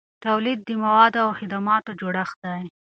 تولید 0.25 0.59
د 0.63 0.69
موادو 0.83 1.19
او 1.25 1.31
خدماتو 1.39 1.97
جوړښت 1.99 2.37
دی. 2.45 2.63